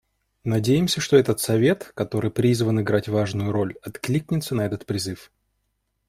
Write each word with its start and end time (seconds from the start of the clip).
Надеемся, 0.45 0.99
что 0.99 1.15
этот 1.15 1.39
Совет, 1.41 1.91
который 1.93 2.31
призван 2.31 2.81
играть 2.81 3.07
важную 3.07 3.51
роль, 3.51 3.75
откликнется 3.83 4.55
на 4.55 4.63
этот 4.65 4.87
призыв. 4.87 5.31